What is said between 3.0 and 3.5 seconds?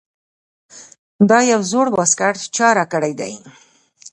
دے ـ